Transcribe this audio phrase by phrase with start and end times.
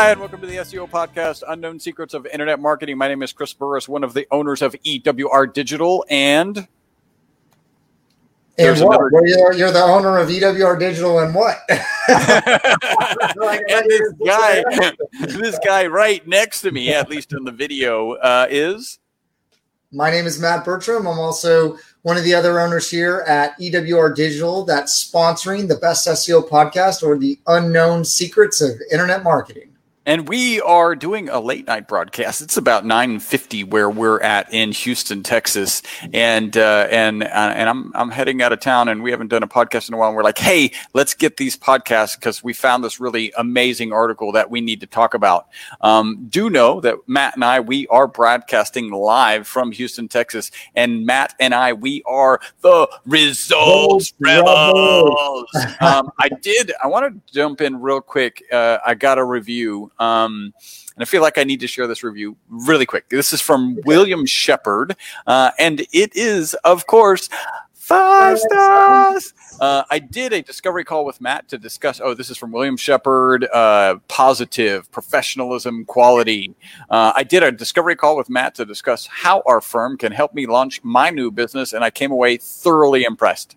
[0.00, 2.96] Hi, and welcome to the SEO podcast, Unknown Secrets of Internet Marketing.
[2.96, 6.66] My name is Chris Burres, one of the owners of EWR Digital, and And
[8.56, 8.98] There's what?
[8.98, 11.58] another- Well, you're, you're the owner of EWR Digital and what?
[11.68, 11.82] and
[13.90, 14.64] this guy,
[15.20, 19.00] this guy right next to me, at least in the video, uh, is
[19.92, 21.06] My name is Matt Bertram.
[21.06, 26.08] I'm also one of the other owners here at EWR Digital that's sponsoring the Best
[26.08, 29.66] SEO podcast or the Unknown Secrets of Internet Marketing.
[30.10, 32.42] And we are doing a late night broadcast.
[32.42, 37.68] It's about nine fifty where we're at in Houston, Texas, and uh, and uh, and
[37.68, 40.08] I'm I'm heading out of town, and we haven't done a podcast in a while.
[40.08, 44.32] And we're like, hey, let's get these podcasts because we found this really amazing article
[44.32, 45.46] that we need to talk about.
[45.80, 51.06] Um, do know that Matt and I we are broadcasting live from Houston, Texas, and
[51.06, 55.48] Matt and I we are the results rebels.
[55.80, 56.72] um, I did.
[56.82, 58.42] I want to jump in real quick.
[58.50, 60.52] Uh, I got a review, um,
[60.96, 63.08] and I feel like I need to share this review really quick.
[63.08, 67.28] This is from William Shepard, uh, and it is, of course,
[67.74, 69.34] five stars.
[69.60, 72.00] Uh, I did a discovery call with Matt to discuss.
[72.00, 73.46] Oh, this is from William Shepard.
[73.52, 76.54] Uh, positive professionalism, quality.
[76.88, 80.34] Uh, I did a discovery call with Matt to discuss how our firm can help
[80.34, 83.56] me launch my new business, and I came away thoroughly impressed.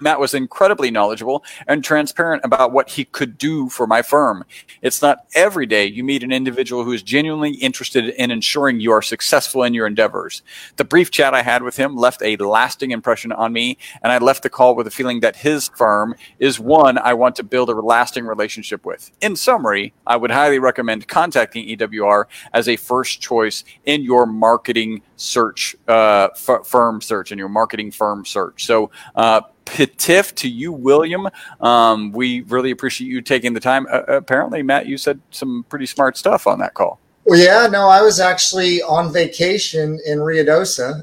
[0.00, 4.44] Matt was incredibly knowledgeable and transparent about what he could do for my firm.
[4.82, 8.92] It's not every day you meet an individual who is genuinely interested in ensuring you
[8.92, 10.42] are successful in your endeavors.
[10.76, 14.18] The brief chat I had with him left a lasting impression on me, and I
[14.18, 17.70] left the call with a feeling that his firm is one I want to build
[17.70, 19.10] a lasting relationship with.
[19.20, 25.02] In summary, I would highly recommend contacting EWR as a first choice in your marketing
[25.16, 28.64] search, uh, f- firm search, in your marketing firm search.
[28.64, 31.28] So, uh, Pitif to you, William.
[31.60, 33.86] Um, we really appreciate you taking the time.
[33.90, 36.98] Uh, apparently, Matt, you said some pretty smart stuff on that call.
[37.24, 41.02] Well, yeah, no, I was actually on vacation in Ruidoso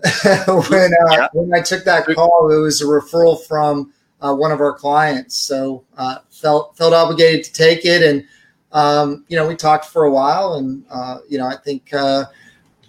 [0.71, 1.27] when uh, Yeah.
[1.33, 2.51] when I took that call.
[2.51, 7.43] It was a referral from uh, one of our clients, so uh, felt felt obligated
[7.45, 8.25] to take it, and
[8.71, 12.25] um, you know, we talked for a while, and uh, you know, I think uh,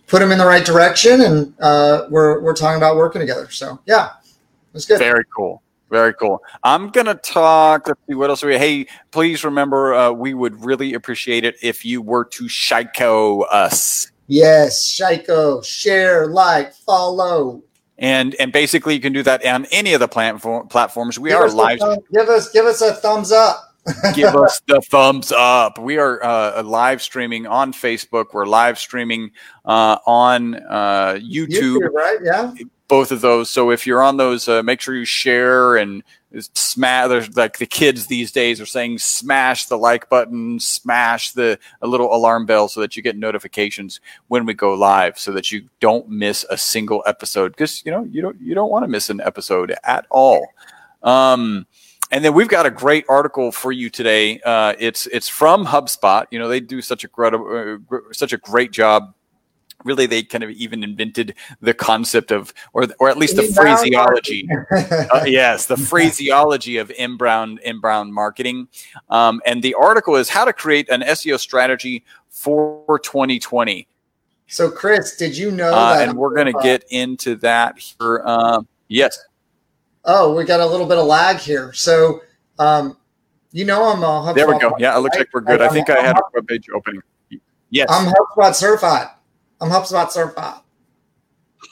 [0.07, 3.51] put him in the right direction, and uh, we're we're talking about working together.
[3.51, 4.99] So yeah, it was good.
[4.99, 5.63] Very cool.
[5.91, 6.43] Very cool.
[6.65, 7.87] I'm gonna talk.
[7.87, 8.59] Let's see what else we.
[8.59, 14.11] Hey, please remember, uh, we would really appreciate it if you were to Shiko us.
[14.27, 17.63] Yes, Shaiko, share, like, follow.
[17.99, 21.19] And and basically, you can do that on any of the platform platforms.
[21.19, 21.79] We Give are live.
[21.79, 23.75] thumb- give us give us a thumbs up.
[24.15, 25.79] Give us the thumbs up.
[25.79, 28.27] We are uh, live streaming on Facebook.
[28.33, 29.31] We're live streaming
[29.65, 32.19] uh, on uh, YouTube, YouTube, right?
[32.23, 32.53] Yeah.
[32.89, 33.51] both of those.
[33.51, 36.03] So if you're on those, uh, make sure you share and
[36.41, 37.09] smash.
[37.09, 41.87] There's like the kids these days are saying, smash the like button, smash the a
[41.87, 45.69] little alarm bell so that you get notifications when we go live, so that you
[45.81, 47.53] don't miss a single episode.
[47.53, 50.47] Because you know you don't you don't want to miss an episode at all.
[51.03, 51.67] Um,
[52.11, 54.41] and then we've got a great article for you today.
[54.45, 56.27] Uh, it's it's from HubSpot.
[56.31, 57.79] You know they do such a great uh,
[58.13, 59.13] such a great job.
[59.85, 64.49] Really, they kind of even invented the concept of, or or at least the phraseology.
[64.73, 68.69] Uh, yes, the phraseology of inbound inbound marketing.
[69.11, 73.87] Um, and the article is how to create an SEO strategy for 2020.
[74.49, 76.09] So, Chris, did you know Uh, that?
[76.09, 78.23] and we're going to get into that here.
[78.25, 79.19] Um, yes.
[80.07, 81.73] Oh, we got a little bit of lag here.
[81.73, 82.23] So,
[82.59, 82.97] um,
[83.53, 84.35] you know, I'm a HubSpot.
[84.35, 84.75] There we go.
[84.79, 85.61] Yeah, it looks like we're good.
[85.61, 87.03] I I'm- think I had I'm, a web page opening.
[87.71, 87.89] Yes.
[87.91, 89.09] I'm HubSpot certified.
[89.61, 90.61] I'm HubSpot certified.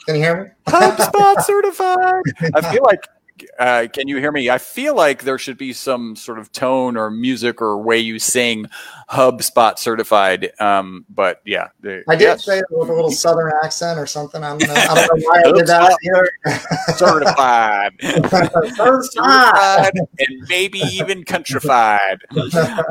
[0.05, 0.49] Can you hear me?
[0.67, 2.21] HubSpot certified.
[2.55, 3.07] I feel like,
[3.59, 4.49] uh, can you hear me?
[4.49, 8.19] I feel like there should be some sort of tone or music or way you
[8.19, 8.67] sing
[9.09, 10.51] HubSpot certified.
[10.59, 14.05] Um, but yeah, the- I did yes, say it with a little southern accent or
[14.05, 14.43] something.
[14.43, 14.73] I don't know.
[14.73, 16.95] I don't know why I did that either.
[16.95, 17.93] certified.
[18.75, 19.91] certified.
[20.19, 22.19] and maybe even countrified.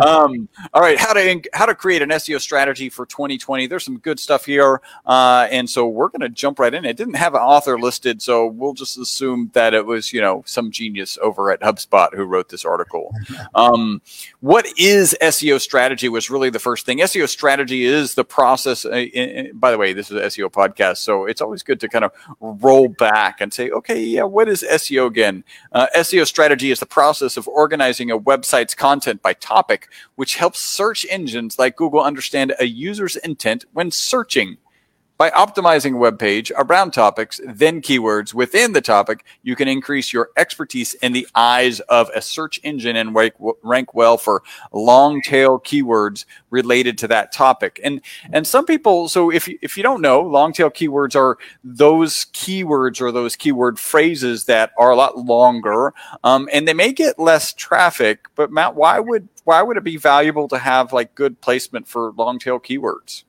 [0.05, 3.67] Um, all right, how to how to create an SEO strategy for 2020.
[3.67, 6.85] There's some good stuff here, uh, and so we're going to jump right in.
[6.85, 10.34] It didn't have an author listed, so we'll just assume that it was you know
[10.47, 13.15] some genius over at HubSpot who wrote this article.
[13.55, 14.03] Um,
[14.41, 16.09] what is SEO strategy?
[16.09, 16.99] Was really the first thing.
[16.99, 18.85] SEO strategy is the process.
[18.85, 21.89] Uh, in- by the way, this is an SEO podcast, so it's always good to
[21.89, 25.45] kind of roll back and say, okay, yeah, what is SEO again?
[25.73, 30.61] Uh, SEO strategy is the process of organizing a website's content by topic, which helps
[30.61, 34.57] search engines like Google understand a user's intent when searching.
[35.17, 40.13] By optimizing a web page around topics, then keywords within the topic, you can increase
[40.13, 45.23] your expertise in the eyes of a search engine and rank, rank well for long
[45.23, 47.81] tail keywords related to that topic.
[47.85, 48.01] And
[48.33, 52.25] and some people, so if you, if you don't know, long tail keywords are those
[52.33, 55.95] keywords or those keyword phrases that are a lot longer,
[56.25, 58.27] um, and they may get less traffic.
[58.35, 62.11] But Matt, why would why would it be valuable to have like good placement for
[62.13, 63.23] long tail keywords?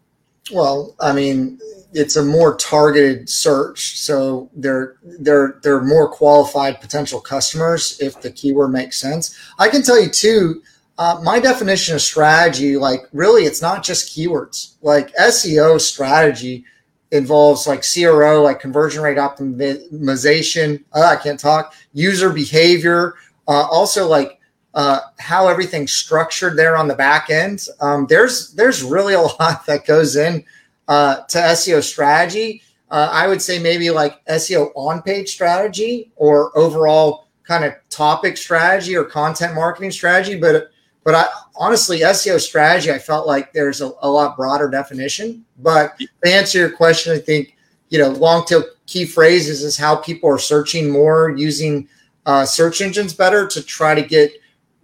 [0.51, 1.59] Well, I mean,
[1.93, 8.31] it's a more targeted search, so they're they're they're more qualified potential customers if the
[8.31, 9.37] keyword makes sense.
[9.57, 10.61] I can tell you too.
[10.97, 14.75] Uh, my definition of strategy, like really, it's not just keywords.
[14.81, 16.63] Like SEO strategy
[17.11, 20.83] involves like CRO, like conversion rate optimization.
[20.93, 21.73] Uh, I can't talk.
[21.93, 23.15] User behavior.
[23.47, 24.34] Uh, also, like
[24.75, 27.65] uh, how everything's structured there on the back end.
[27.79, 30.43] Um, there's there's really a lot that goes in
[30.87, 32.61] uh, to SEO strategy.
[32.91, 38.37] Uh, I would say maybe like SEO on page strategy or overall kind of topic
[38.37, 40.37] strategy or content marketing strategy.
[40.37, 40.69] But
[41.03, 41.25] but I
[41.55, 45.45] honestly SEO strategy, I felt like there's a, a lot broader definition.
[45.59, 47.55] But to answer your question, I think
[47.89, 51.87] you know long tail key phrases is how people are searching more using
[52.25, 54.33] uh, search engines better to try to get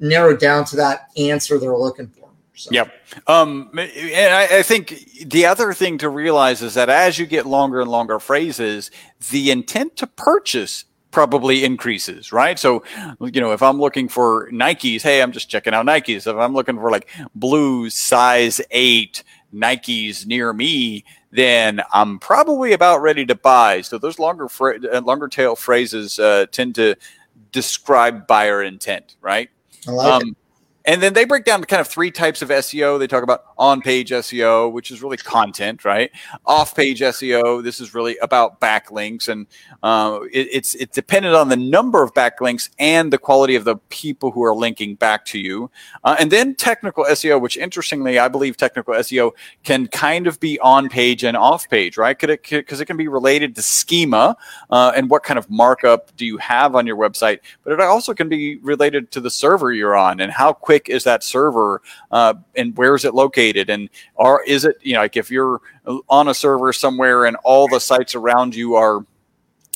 [0.01, 2.29] narrowed down to that answer they're looking for.
[2.53, 2.69] So.
[2.71, 2.93] Yep.
[3.27, 7.45] Um, and I, I, think the other thing to realize is that as you get
[7.45, 8.91] longer and longer phrases,
[9.31, 12.59] the intent to purchase probably increases, right?
[12.59, 12.83] So,
[13.19, 16.27] you know, if I'm looking for Nikes, hey, I'm just checking out Nikes.
[16.27, 19.23] If I'm looking for like blue size eight
[19.53, 23.81] Nikes near me, then I'm probably about ready to buy.
[23.81, 26.95] So those longer, uh, longer tail phrases uh, tend to
[27.51, 29.49] describe buyer intent, right?
[29.87, 30.37] I like um, it.
[30.85, 32.97] And then they break down kind of three types of SEO.
[32.97, 36.09] They talk about on page SEO, which is really content, right?
[36.45, 39.27] Off page SEO, this is really about backlinks.
[39.29, 39.45] And
[39.83, 43.75] uh, it, it's, it's dependent on the number of backlinks and the quality of the
[43.89, 45.69] people who are linking back to you.
[46.03, 49.31] Uh, and then technical SEO, which interestingly, I believe technical SEO
[49.63, 52.17] can kind of be on page and off page, right?
[52.17, 54.35] Because it, it, can be related to schema
[54.71, 57.39] uh, and what kind of markup do you have on your website.
[57.63, 60.87] But it also can be related to the server you're on and how quick quick
[60.87, 61.81] is that server
[62.11, 63.69] uh, and where is it located?
[63.69, 65.59] And are is it you know like if you're
[66.07, 69.05] on a server somewhere and all the sites around you are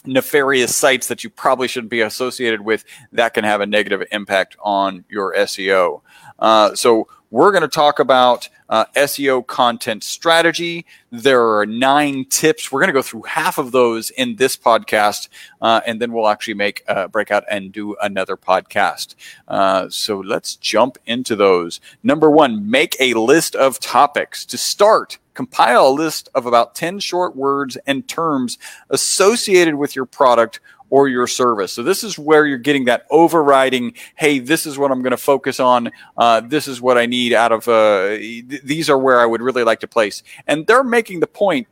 [0.06, 4.56] nefarious sites that you probably shouldn't be associated with that can have a negative impact
[4.62, 6.02] on your seo
[6.38, 10.86] uh, so we're going to talk about uh, SEO content strategy.
[11.12, 12.72] There are nine tips.
[12.72, 15.28] We're going to go through half of those in this podcast,
[15.62, 19.16] uh, and then we'll actually make a breakout and do another podcast.
[19.50, 21.82] Uh, so let's jump into those.
[22.04, 24.46] Number one, make a list of topics.
[24.46, 28.58] To start, compile a list of about 10 short words and terms
[28.90, 30.62] associated with your product
[30.96, 31.74] or your service.
[31.74, 33.96] So this is where you're getting that overriding.
[34.16, 35.92] Hey, this is what I'm going to focus on.
[36.18, 37.68] Uh, this is what I need out of.
[37.68, 40.24] Uh, th- these are where I would really like to place.
[40.48, 41.68] And they're making the point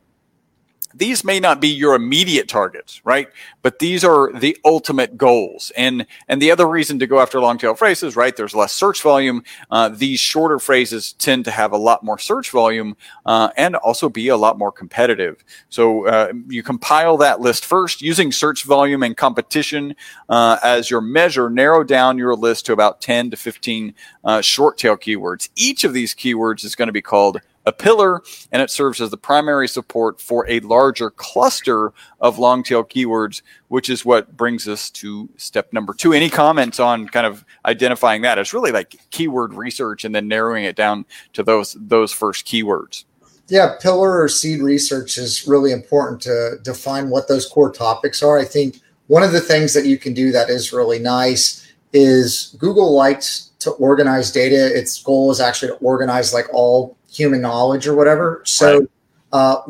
[0.94, 3.28] these may not be your immediate targets, right?
[3.62, 5.72] But these are the ultimate goals.
[5.76, 8.34] And and the other reason to go after long tail phrases, right?
[8.36, 9.42] There's less search volume.
[9.70, 12.96] Uh, these shorter phrases tend to have a lot more search volume
[13.26, 15.44] uh, and also be a lot more competitive.
[15.68, 19.96] So uh, you compile that list first using search volume and competition
[20.28, 21.50] uh, as your measure.
[21.50, 25.48] Narrow down your list to about 10 to 15 uh, short tail keywords.
[25.56, 29.10] Each of these keywords is going to be called a pillar, and it serves as
[29.10, 34.68] the primary support for a larger cluster of long tail keywords, which is what brings
[34.68, 36.12] us to step number two.
[36.12, 38.38] Any comments on kind of identifying that?
[38.38, 43.04] It's really like keyword research and then narrowing it down to those those first keywords.
[43.48, 48.38] Yeah, pillar or seed research is really important to define what those core topics are.
[48.38, 52.56] I think one of the things that you can do that is really nice is
[52.58, 54.76] Google likes to organize data.
[54.76, 58.42] Its goal is actually to organize like all human knowledge or whatever.
[58.44, 58.88] So right.
[59.32, 59.62] uh,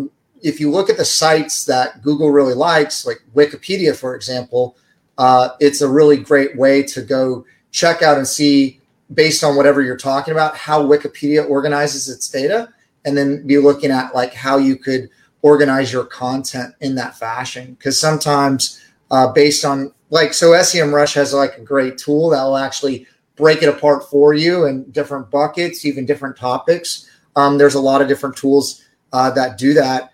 [0.43, 4.77] if you look at the sites that Google really likes, like Wikipedia, for example,
[5.19, 8.81] uh, it's a really great way to go check out and see,
[9.13, 12.69] based on whatever you're talking about, how Wikipedia organizes its data,
[13.05, 15.09] and then be looking at like how you could
[15.43, 17.75] organize your content in that fashion.
[17.75, 22.57] Because sometimes, uh, based on like, so SEMrush has like a great tool that will
[22.57, 27.11] actually break it apart for you in different buckets, even different topics.
[27.37, 30.11] Um, there's a lot of different tools uh, that do that.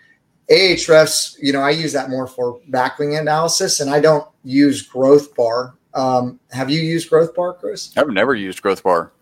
[0.51, 5.35] Ahrefs, you know, I use that more for backlink analysis, and I don't use Growth
[5.37, 5.75] Bar.
[5.95, 7.93] Um, have you used Growth Bar, Chris?
[7.97, 9.13] I've never used Growth Bar.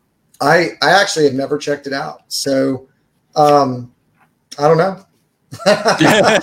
[0.40, 2.22] I I actually have never checked it out.
[2.28, 2.88] So
[3.34, 3.92] um,
[4.58, 5.04] I don't know.
[5.64, 6.38] but, but I,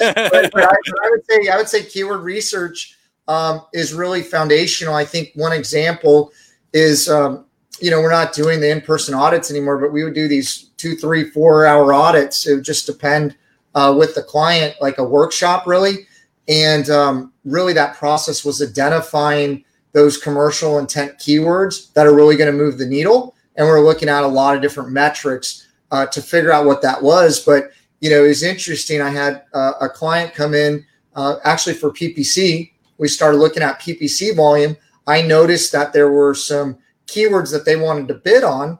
[0.53, 2.97] but I, would say I would say keyword research
[3.27, 4.95] um, is really foundational.
[4.95, 6.31] I think one example
[6.73, 7.45] is um,
[7.81, 10.95] you know we're not doing the in-person audits anymore, but we would do these two,
[10.95, 12.47] three, four hour audits.
[12.47, 13.35] It would just depend
[13.73, 16.07] uh, with the client, like a workshop, really.
[16.47, 19.63] And um, really, that process was identifying
[19.93, 23.35] those commercial intent keywords that are really going to move the needle.
[23.55, 27.01] And we're looking at a lot of different metrics uh, to figure out what that
[27.01, 27.39] was.
[27.39, 29.01] But you know, it was interesting.
[29.01, 32.71] I had uh, a client come in uh, actually for PPC.
[32.97, 34.77] We started looking at PPC volume.
[35.07, 36.77] I noticed that there were some
[37.07, 38.79] keywords that they wanted to bid on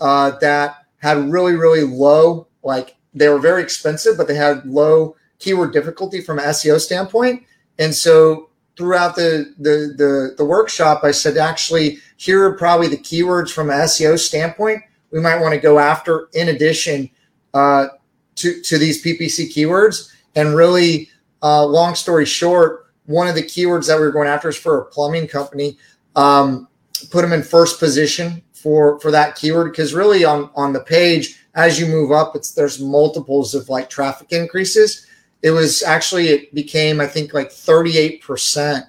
[0.00, 5.16] uh, that had really, really low, like they were very expensive, but they had low
[5.38, 7.42] keyword difficulty from SEO standpoint.
[7.78, 12.96] And so throughout the, the the the, workshop, I said actually here are probably the
[12.96, 17.10] keywords from SEO standpoint we might want to go after in addition
[17.54, 17.88] uh,
[18.36, 20.12] to to these PPC keywords.
[20.36, 21.08] And really,
[21.42, 24.80] uh, long story short, one of the keywords that we were going after is for
[24.80, 25.78] a plumbing company.
[26.14, 26.67] Um,
[27.06, 31.38] put them in first position for for that keyword because really on on the page
[31.58, 35.06] as you move up, it's there's multiples of like traffic increases.
[35.42, 38.84] It was actually it became I think like 38%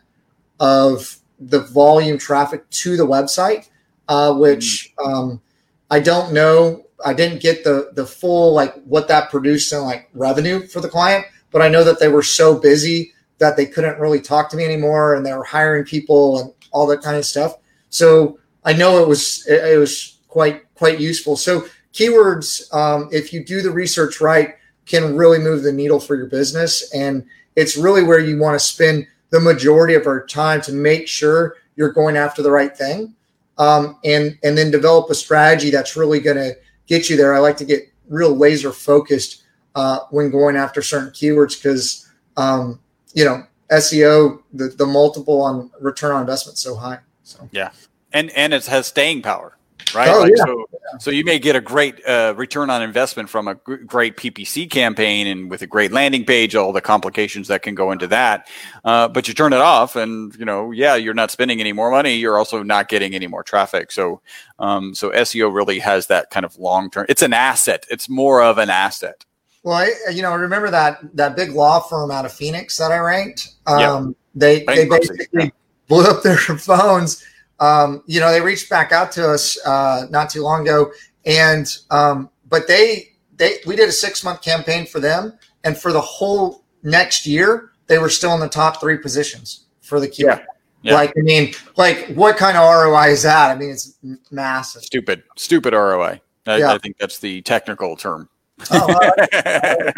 [0.60, 3.70] of the volume traffic to the website,
[4.08, 5.08] uh, which mm.
[5.08, 5.42] um,
[5.90, 6.86] I don't know.
[7.04, 10.90] I didn't get the the full like what that produced in like revenue for the
[10.90, 14.58] client, but I know that they were so busy that they couldn't really talk to
[14.58, 17.56] me anymore, and they were hiring people and all that kind of stuff.
[17.90, 21.36] So I know it was it, was quite quite useful.
[21.36, 24.56] So keywords, um, if you do the research right,
[24.86, 26.94] can really move the needle for your business.
[26.94, 31.08] And it's really where you want to spend the majority of our time to make
[31.08, 33.16] sure you're going after the right thing.
[33.58, 36.56] Um, and and then develop a strategy that's really going to
[36.88, 37.34] get you there.
[37.34, 39.44] I like to get real laser focused
[39.76, 42.80] uh, when going after certain keywords because um,
[43.14, 47.00] you know SEO the the multiple on return on investment so high.
[47.30, 47.72] So yeah,
[48.14, 49.56] and and it has staying power
[49.94, 50.10] right?
[50.10, 50.44] Oh, like, yeah.
[50.44, 50.98] So, yeah.
[51.00, 55.28] so you may get a great uh, return on investment from a great PPC campaign
[55.28, 58.48] and with a great landing page, all the complications that can go into that.
[58.84, 61.92] Uh, but you turn it off, and you know, yeah, you're not spending any more
[61.92, 62.16] money.
[62.16, 63.92] You're also not getting any more traffic.
[63.92, 64.22] So,
[64.60, 67.06] um, so SEO really has that kind of long term.
[67.10, 67.86] It's an asset.
[67.90, 69.26] It's more of an asset.
[69.64, 73.00] Well, I, you know, remember that that big law firm out of Phoenix that I
[73.00, 73.50] ranked.
[73.68, 75.50] Um, They they basically yeah.
[75.90, 77.22] Blew up their phones
[77.60, 80.92] um, you know, they reached back out to us uh, not too long ago,
[81.26, 85.92] and um, but they they we did a six month campaign for them, and for
[85.92, 90.28] the whole next year, they were still in the top three positions for the Q.
[90.28, 90.40] Yeah.
[90.82, 90.94] Yeah.
[90.94, 93.52] Like, I mean, like, what kind of ROI is that?
[93.52, 93.98] I mean, it's
[94.32, 94.82] massive.
[94.82, 96.22] Stupid, stupid ROI.
[96.48, 96.72] I, yeah.
[96.72, 98.30] I think that's the technical term.
[98.72, 99.92] Oh,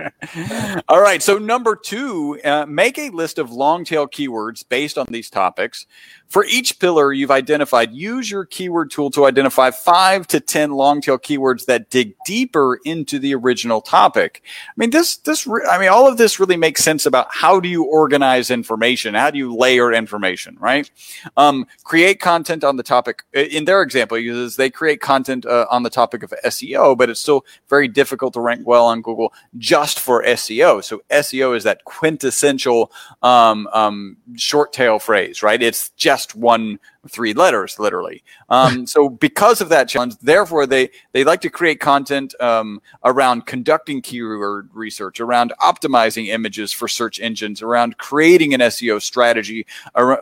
[0.88, 1.22] all right.
[1.22, 5.88] So number two, uh, make a list of long tail keywords based on these topics.
[6.32, 11.02] For each pillar you've identified, use your keyword tool to identify five to 10 long
[11.02, 14.42] tail keywords that dig deeper into the original topic.
[14.70, 17.68] I mean, this, this, I mean, all of this really makes sense about how do
[17.68, 19.14] you organize information?
[19.14, 20.90] How do you layer information, right?
[21.36, 23.24] Um, create content on the topic.
[23.34, 27.20] In their example, uses they create content uh, on the topic of SEO, but it's
[27.20, 30.82] still very difficult to rank well on Google just for SEO.
[30.82, 32.90] So SEO is that quintessential
[33.22, 35.62] um, um, short tail phrase, right?
[35.62, 38.24] It's just one three letters, literally.
[38.50, 43.46] Um, so because of that challenge, therefore they they like to create content um, around
[43.46, 49.66] conducting keyword research, around optimizing images for search engines, around creating an SEO strategy,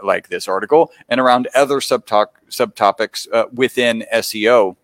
[0.04, 4.76] like this article, and around other subtopics uh, within SEO.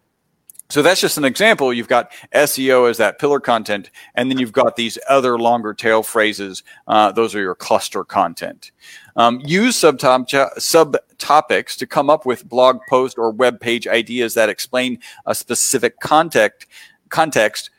[0.69, 1.71] So that's just an example.
[1.71, 6.01] You've got SEO as that pillar content, and then you've got these other longer tail
[6.01, 6.63] phrases.
[6.87, 8.71] Uh, those are your cluster content.
[9.15, 9.75] Um, use
[11.17, 15.99] subtopics to come up with blog post or web page ideas that explain a specific
[15.99, 16.67] context.
[17.09, 17.69] Context,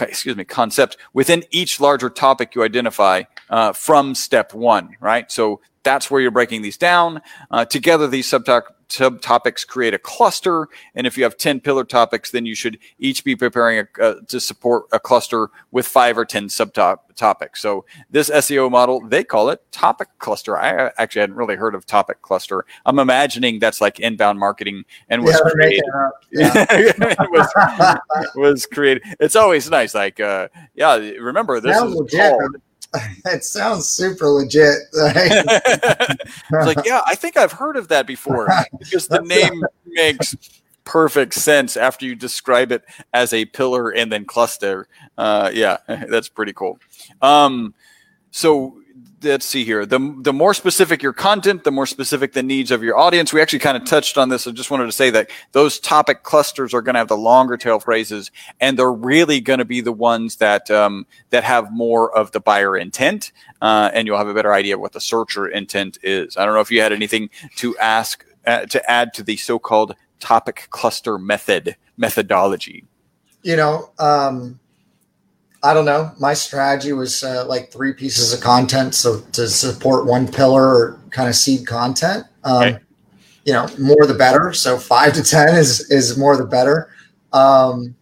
[0.00, 4.96] excuse me, concept within each larger topic you identify uh, from step one.
[5.00, 5.30] Right.
[5.30, 7.22] So that's where you're breaking these down.
[7.50, 10.68] Uh, together, these subtopics subtopics create a cluster.
[10.94, 14.14] And if you have 10 pillar topics, then you should each be preparing a, uh,
[14.28, 17.58] to support a cluster with five or 10 subtopics.
[17.58, 20.58] So this SEO model, they call it topic cluster.
[20.58, 22.64] I actually hadn't really heard of topic cluster.
[22.84, 25.84] I'm imagining that's like inbound marketing and was yeah, created.
[26.32, 27.16] Yeah.
[27.30, 28.00] was,
[28.34, 29.02] was, created.
[29.20, 29.94] It's always nice.
[29.94, 32.56] Like, uh, yeah, remember this is called,
[33.26, 34.78] it sounds super legit.
[36.50, 40.36] like, yeah, I think I've heard of that before because the name makes
[40.84, 42.84] perfect sense after you describe it
[43.14, 44.88] as a pillar and then cluster.
[45.16, 46.78] Uh, yeah, that's pretty cool.
[47.20, 47.74] Um,
[48.30, 48.81] so
[49.22, 49.86] let's see here.
[49.86, 53.32] The the more specific your content, the more specific the needs of your audience.
[53.32, 54.46] We actually kind of touched on this.
[54.46, 57.56] I just wanted to say that those topic clusters are going to have the longer
[57.56, 62.16] tail phrases, and they're really going to be the ones that um, that have more
[62.16, 65.46] of the buyer intent, uh, and you'll have a better idea of what the searcher
[65.46, 66.36] intent is.
[66.36, 69.94] I don't know if you had anything to ask uh, to add to the so-called
[70.20, 72.84] topic cluster method methodology.
[73.42, 73.90] You know.
[73.98, 74.60] Um
[75.64, 76.10] I don't know.
[76.18, 81.00] My strategy was uh, like three pieces of content, so to support one pillar or
[81.10, 82.24] kind of seed content.
[82.42, 82.78] Um, okay.
[83.44, 84.52] You know, more the better.
[84.52, 86.90] So five to ten is is more the better.
[87.32, 87.94] Um,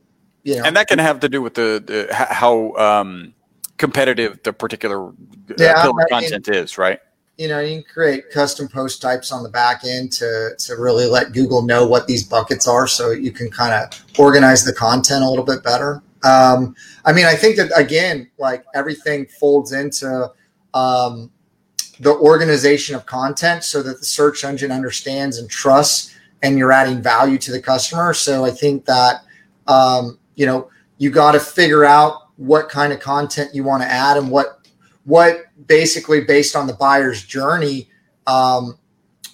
[0.42, 3.34] you know, and that can have to do with the, the how um,
[3.76, 5.12] competitive the particular uh,
[5.58, 6.98] yeah, pillar I content is, right?
[7.36, 11.06] You know, you can create custom post types on the back end to to really
[11.06, 15.22] let Google know what these buckets are, so you can kind of organize the content
[15.22, 16.02] a little bit better.
[16.22, 16.74] Um,
[17.04, 20.30] I mean, I think that again, like everything folds into
[20.74, 21.30] um,
[22.00, 27.02] the organization of content so that the search engine understands and trusts, and you're adding
[27.02, 28.14] value to the customer.
[28.14, 29.22] So I think that
[29.66, 33.88] um, you know you got to figure out what kind of content you want to
[33.88, 34.60] add and what
[35.04, 37.88] what basically based on the buyer's journey,
[38.26, 38.78] um,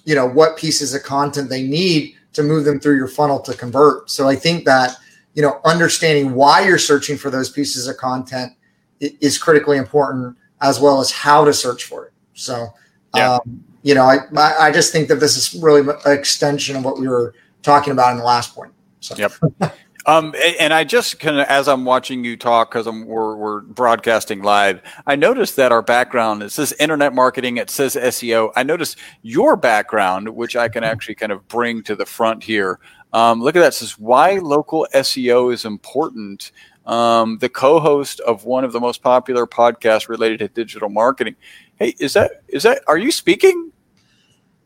[0.05, 3.53] you know, what pieces of content they need to move them through your funnel to
[3.53, 4.09] convert.
[4.09, 4.95] So I think that
[5.37, 8.53] you know, understanding why you're searching for those pieces of content
[8.99, 12.13] is critically important, as well as how to search for it.
[12.33, 12.69] So,
[13.15, 13.35] yeah.
[13.35, 16.99] um, you know, I I just think that this is really an extension of what
[16.99, 18.73] we were talking about in the last point.
[18.99, 19.15] So.
[19.15, 19.31] Yep.
[20.07, 24.41] Um, and I just kind of, as I'm watching you talk, because we're, we're broadcasting
[24.41, 28.53] live, I noticed that our background, it says internet marketing, it says SEO.
[28.55, 32.79] I noticed your background, which I can actually kind of bring to the front here.
[33.13, 33.69] Um, look at that.
[33.69, 36.51] It says why local SEO is important.
[36.85, 41.35] Um, the co-host of one of the most popular podcasts related to digital marketing.
[41.75, 42.81] Hey, is that is that?
[42.87, 43.71] Are you speaking?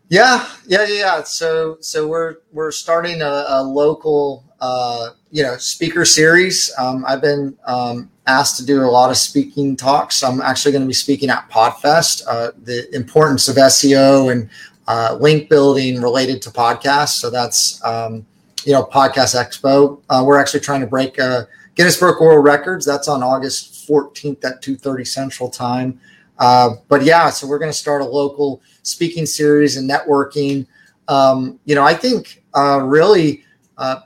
[0.10, 1.24] Yeah, yeah, yeah.
[1.24, 6.72] So so we're we're starting a, a local uh, you know speaker series.
[6.77, 10.22] Um, I've been um, asked to do a lot of speaking talks.
[10.22, 12.24] I'm actually going to be speaking at Podfest.
[12.27, 14.50] Uh, the importance of SEO and
[14.92, 17.14] uh, link building related to podcasts.
[17.14, 18.25] So that's um,
[18.66, 20.01] you know, Podcast Expo.
[20.10, 22.86] Uh, we're actually trying to break uh, Guinness Book World Records.
[22.86, 25.98] That's on August 14th at 2:30 Central Time.
[26.40, 30.68] Uh, but yeah, so we're going to start a local speaking series and networking.
[31.08, 33.46] Um, you know, I think uh, really
[33.77, 34.01] uh,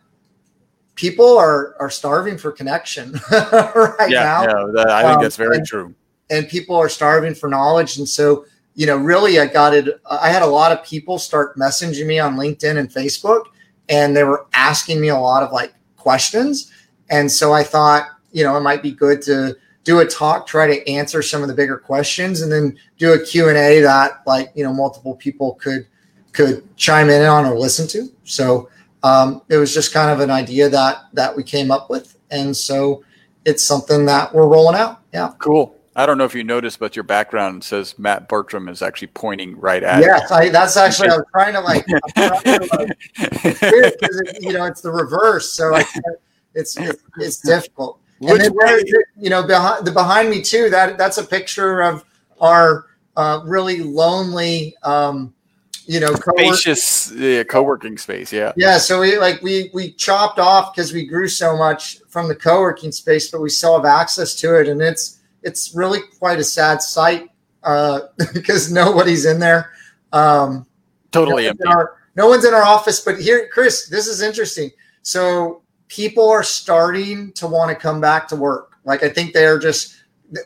[0.93, 4.43] people are are starving for connection right yeah, now.
[4.43, 5.95] Yeah, I think um, that's very and, true.
[6.29, 10.01] And people are starving for knowledge, and so you know, really, I got it.
[10.09, 13.45] I had a lot of people start messaging me on LinkedIn and Facebook
[13.89, 16.71] and they were asking me a lot of like questions.
[17.09, 20.67] And so I thought, you know, it might be good to do a talk, try
[20.67, 24.23] to answer some of the bigger questions, and then do a Q and A that
[24.25, 25.85] like you know multiple people could
[26.33, 28.11] could chime in on or listen to.
[28.23, 28.69] So
[29.03, 32.57] um, it was just kind of an idea that that we came up with, and
[32.57, 33.03] so
[33.45, 35.01] it's something that we're rolling out.
[35.13, 35.74] Yeah, cool.
[35.97, 39.57] I don't know if you noticed, but your background says Matt Bertram is actually pointing
[39.57, 40.01] right at.
[40.01, 44.65] Yes, I, that's actually I was trying to like, trying to like it, you know,
[44.65, 45.85] it's the reverse, so I,
[46.53, 47.99] it's, it's it's difficult.
[48.19, 48.83] Which and then way?
[49.17, 50.69] you know, behind the behind me too.
[50.69, 52.03] That that's a picture of
[52.41, 55.33] our uh, really lonely, um,
[55.85, 58.33] you know, spacious yeah, co-working space.
[58.33, 58.77] Yeah, yeah.
[58.77, 62.91] So we like we we chopped off because we grew so much from the co-working
[62.91, 65.14] space, but we still have access to it, and it's
[65.45, 67.29] it's really quite a sad sight
[67.63, 68.01] uh,
[68.33, 69.71] because nobody's in there.
[70.11, 70.65] Um,
[71.11, 71.63] totally no empty.
[71.67, 74.71] Our, no one's in our office, but here, Chris, this is interesting.
[75.03, 78.77] So people are starting to want to come back to work.
[78.83, 79.95] Like I think they're just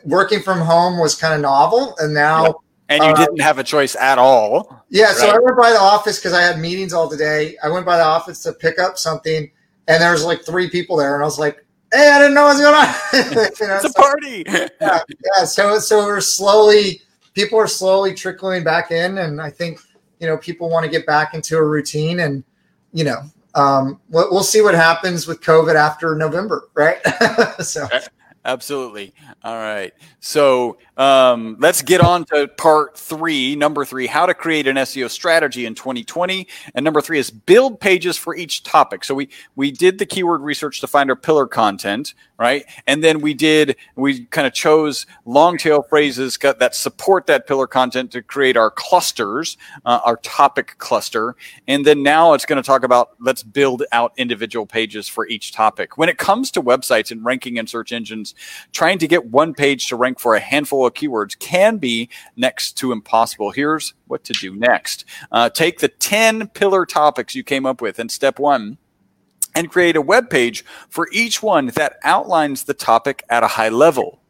[0.04, 2.44] working from home was kind of novel, and now.
[2.44, 2.54] Yep.
[2.90, 4.84] And you uh, didn't have a choice at all.
[4.88, 5.16] Yeah, right?
[5.16, 7.56] so I went by the office because I had meetings all day.
[7.62, 9.48] I went by the office to pick up something,
[9.86, 12.44] and there was like three people there, and I was like, hey, I didn't know
[12.44, 12.94] what's going on.
[13.60, 14.44] you know, it's a so, party.
[14.48, 14.68] yeah,
[15.36, 15.44] yeah.
[15.44, 17.02] So so we're slowly
[17.34, 19.80] people are slowly trickling back in, and I think
[20.18, 22.44] you know people want to get back into a routine, and
[22.92, 23.22] you know
[23.54, 26.98] um, we'll, we'll see what happens with COVID after November, right?
[27.60, 27.86] so.
[28.42, 29.12] Absolutely.
[29.44, 29.92] All right.
[30.20, 35.10] So um, let's get on to part three, number three, how to create an SEO
[35.10, 36.46] strategy in 2020.
[36.74, 39.04] And number three is build pages for each topic.
[39.04, 42.64] So we we did the keyword research to find our pillar content, right?
[42.86, 47.66] And then we did, we kind of chose long tail phrases that support that pillar
[47.66, 51.36] content to create our clusters, uh, our topic cluster.
[51.68, 55.52] And then now it's going to talk about let's build out individual pages for each
[55.52, 55.98] topic.
[55.98, 58.34] When it comes to websites and ranking in search engines,
[58.72, 62.78] trying to get one page to rank for a handful of keywords can be next
[62.78, 63.50] to impossible.
[63.50, 65.04] Here's what to do next.
[65.30, 68.78] Uh, take the 10 pillar topics you came up with in step one
[69.54, 73.68] and create a web page for each one that outlines the topic at a high
[73.68, 74.20] level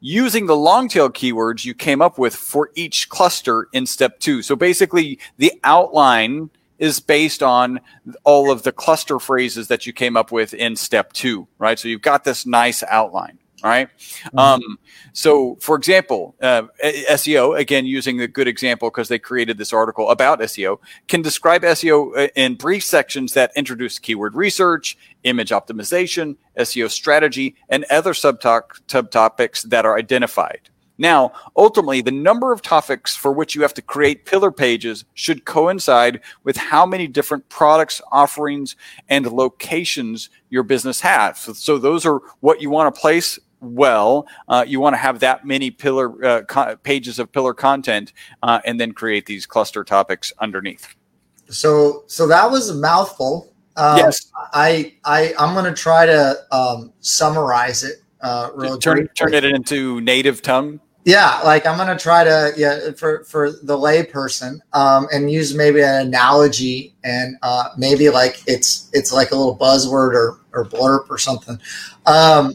[0.00, 4.42] using the long tail keywords you came up with for each cluster in step two.
[4.42, 7.80] So basically, the outline is based on
[8.24, 11.78] all of the cluster phrases that you came up with in step two, right?
[11.78, 13.38] So you've got this nice outline.
[13.62, 13.88] All right.
[13.98, 14.38] mm-hmm.
[14.38, 14.78] Um,
[15.12, 20.10] so, for example, uh, SEO, again, using the good example because they created this article
[20.10, 26.36] about SEO, can describe SEO uh, in brief sections that introduce keyword research, image optimization,
[26.58, 30.70] SEO strategy, and other subtopics that are identified.
[31.00, 35.46] Now, ultimately, the number of topics for which you have to create pillar pages should
[35.46, 38.76] coincide with how many different products, offerings,
[39.08, 41.38] and locations your business has.
[41.38, 45.20] So, so those are what you want to place well, uh, you want to have
[45.20, 49.84] that many pillar uh, co- pages of pillar content, uh, and then create these cluster
[49.84, 50.94] topics underneath.
[51.48, 53.52] So, so that was a mouthful.
[53.76, 58.02] Um, yes, I, I, I'm going to try to um, summarize it.
[58.20, 60.80] Uh, really turn turn it into native tongue.
[61.04, 65.54] Yeah, like I'm going to try to yeah for for the layperson um, and use
[65.54, 70.66] maybe an analogy and uh, maybe like it's it's like a little buzzword or or
[70.66, 71.58] blurb or something.
[72.04, 72.54] Um,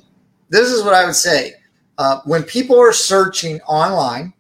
[0.50, 1.54] this is what I would say.
[1.98, 4.34] Uh, when people are searching online,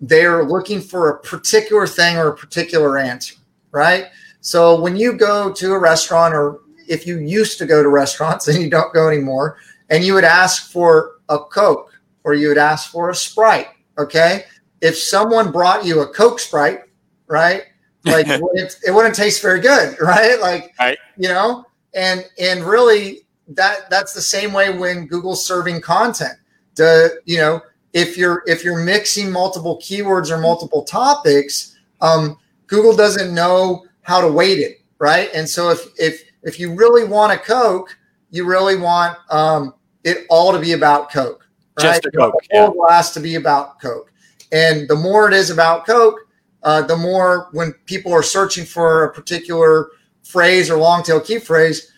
[0.00, 3.36] they are looking for a particular thing or a particular answer,
[3.70, 4.06] right?
[4.40, 8.48] So when you go to a restaurant, or if you used to go to restaurants
[8.48, 9.58] and you don't go anymore,
[9.90, 11.92] and you would ask for a Coke
[12.24, 14.44] or you would ask for a Sprite, okay?
[14.80, 16.80] If someone brought you a Coke Sprite,
[17.26, 17.64] right?
[18.04, 20.40] Like it, wouldn't, it wouldn't taste very good, right?
[20.40, 20.98] Like, right.
[21.16, 26.38] you know, and and really that that's the same way when Google's serving content.
[26.76, 27.60] The you know
[27.92, 34.20] if you're if you're mixing multiple keywords or multiple topics, um, Google doesn't know how
[34.20, 35.28] to weight it, right?
[35.34, 37.96] And so if if if you really want a Coke,
[38.30, 41.46] you really want um, it all to be about Coke,
[41.78, 41.84] right?
[41.84, 42.74] Just a Coke, the whole yeah.
[42.74, 44.12] glass to be about Coke.
[44.52, 46.18] And the more it is about Coke,
[46.62, 49.90] uh, the more when people are searching for a particular
[50.22, 51.92] phrase or long tail key phrase,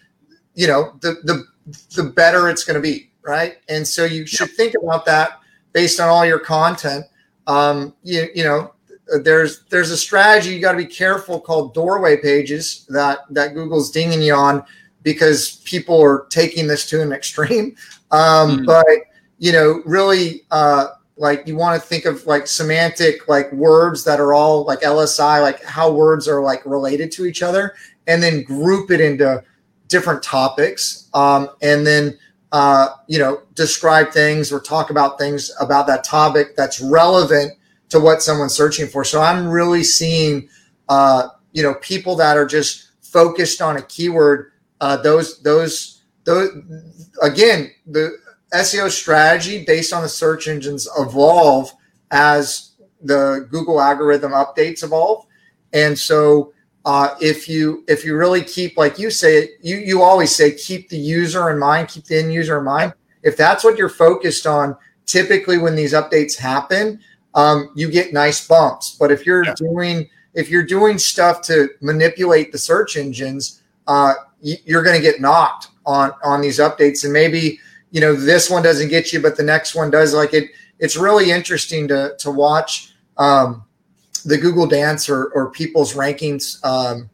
[0.54, 1.46] you know, the the
[1.94, 3.56] the better it's going to be, right?
[3.68, 4.56] And so you should yep.
[4.56, 5.40] think about that
[5.72, 7.06] based on all your content.
[7.46, 8.74] Um, you, you know,
[9.22, 13.90] there's there's a strategy you got to be careful called doorway pages that that Google's
[13.90, 14.64] dinging you on
[15.02, 17.76] because people are taking this to an extreme.
[18.12, 18.86] Um, mm But
[19.38, 24.20] you know, really, uh, like you want to think of like semantic like words that
[24.20, 27.74] are all like LSI, like how words are like related to each other,
[28.06, 29.42] and then group it into
[29.92, 32.18] different topics, um, and then
[32.50, 37.52] uh, you know describe things or talk about things about that topic that's relevant
[37.90, 39.04] to what someone's searching for.
[39.04, 40.48] So I'm really seeing
[40.88, 44.50] uh, you know people that are just focused on a keyword.
[44.80, 46.48] Uh, those those those
[47.22, 48.16] again the
[48.54, 51.70] SEO strategy based on the search engines evolve
[52.10, 55.26] as the Google algorithm updates evolve,
[55.72, 56.52] and so
[56.84, 60.88] uh, if you if you really keep like you say you you always say keep
[60.88, 62.92] the user in mind keep the end user in mind.
[63.22, 67.00] If that's what you're focused on typically when these updates happen
[67.34, 68.96] um, you get nice bumps.
[68.98, 69.54] But if you're yeah.
[69.56, 75.20] doing if you're doing stuff to manipulate the search engines uh, you're going to get
[75.20, 77.04] knocked on on these updates.
[77.04, 77.60] And maybe
[77.92, 80.14] you know this one doesn't get you but the next one does.
[80.14, 83.64] Like it it's really interesting to to watch um,
[84.24, 87.10] the Google Dance or, or people's rankings um,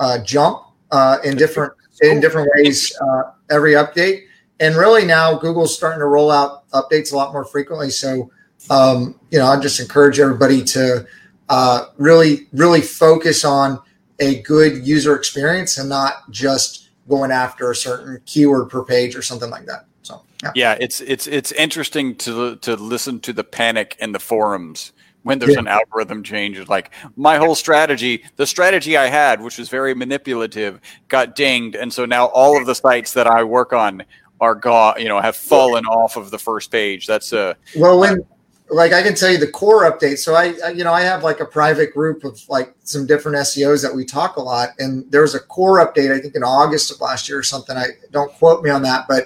[0.00, 4.22] uh, jump uh, in different in different ways uh, every update.
[4.60, 7.90] And really now Google's starting to roll out updates a lot more frequently.
[7.90, 8.30] So
[8.70, 11.06] um, you know, I just encourage everybody to
[11.48, 13.80] uh, really really focus on
[14.18, 19.22] a good user experience and not just going after a certain keyword per page or
[19.22, 19.86] something like that.
[20.02, 24.18] So yeah, yeah it's it's it's interesting to to listen to the panic in the
[24.18, 24.92] forums
[25.28, 25.58] when there's yeah.
[25.58, 26.66] an algorithm change.
[26.68, 31.92] Like my whole strategy, the strategy I had, which was very manipulative, got dinged, and
[31.92, 34.04] so now all of the sites that I work on
[34.40, 34.94] are gone.
[34.98, 37.06] You know, have fallen off of the first page.
[37.06, 38.24] That's a well when.
[38.70, 40.18] Like I can tell you the core update.
[40.18, 43.80] So I, you know, I have like a private group of like some different SEOs
[43.82, 44.70] that we talk a lot.
[44.78, 47.74] And there was a core update, I think in August of last year or something.
[47.74, 49.24] I don't quote me on that, but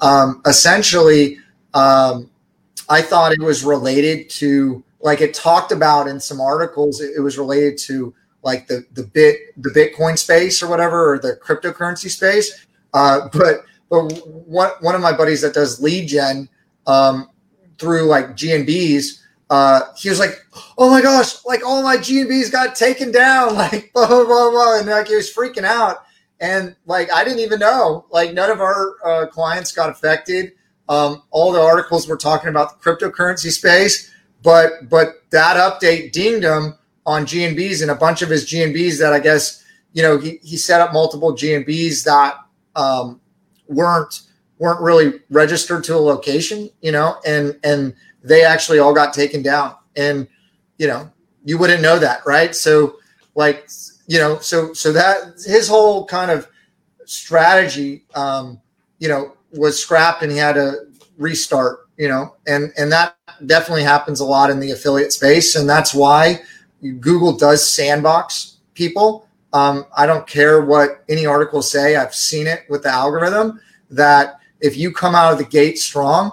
[0.00, 1.38] um, essentially,
[1.74, 2.30] um,
[2.88, 7.00] I thought it was related to like it talked about in some articles.
[7.00, 8.12] It, it was related to
[8.42, 12.66] like the the bit the Bitcoin space or whatever or the cryptocurrency space.
[12.92, 16.48] Uh, but but one one of my buddies that does lead gen
[16.86, 17.28] um,
[17.78, 20.38] through like GMBs, uh, he was like,
[20.78, 24.78] "Oh my gosh, like all my GMBs got taken down, like blah blah blah blah,"
[24.78, 25.98] and like he was freaking out.
[26.40, 30.52] And like I didn't even know, like none of our uh, clients got affected.
[30.88, 34.13] Um, all the articles were talking about the cryptocurrency space,
[34.44, 39.12] but but that update dinged him on GMBs and a bunch of his GMBs that
[39.12, 42.36] I guess you know he, he set up multiple GMBs that
[42.76, 43.20] um,
[43.66, 44.20] weren't
[44.58, 49.42] weren't really registered to a location, you know, and and they actually all got taken
[49.42, 50.28] down, and
[50.78, 51.10] you know
[51.44, 52.54] you wouldn't know that, right?
[52.54, 52.96] So
[53.34, 53.68] like
[54.06, 56.48] you know, so so that his whole kind of
[57.06, 58.60] strategy, um,
[58.98, 60.86] you know, was scrapped, and he had to
[61.18, 65.68] restart, you know, and and that definitely happens a lot in the affiliate space, and
[65.68, 66.40] that's why
[67.00, 69.26] Google does sandbox people.
[69.52, 71.96] Um, I don't care what any articles say.
[71.96, 76.32] I've seen it with the algorithm that if you come out of the gate strong,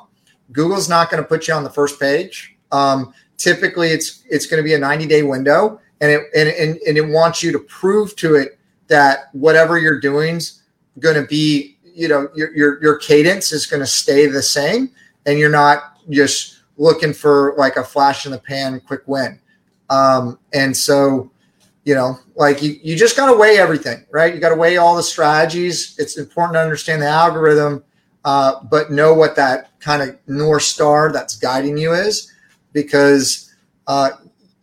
[0.52, 2.58] Google's not going to put you on the first page.
[2.72, 6.78] Um, typically, it's it's going to be a 90 day window, and it and, and,
[6.88, 10.64] and it wants you to prove to it that whatever you're doing's
[11.00, 14.90] going to be, you know, your your your cadence is going to stay the same,
[15.26, 19.40] and you're not just looking for like a flash in the pan quick win.
[19.90, 21.32] Um, and so,
[21.84, 24.34] you know, like you, you just got to weigh everything, right?
[24.34, 25.96] You got to weigh all the strategies.
[25.98, 27.84] It's important to understand the algorithm,
[28.24, 32.32] uh, but know what that kind of North Star that's guiding you is
[32.74, 33.54] because
[33.88, 34.12] uh,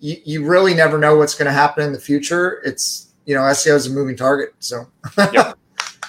[0.01, 2.63] you, you really never know what's going to happen in the future.
[2.65, 4.55] It's, you know, SEO is a moving target.
[4.61, 4.87] So,
[5.33, 5.59] yep.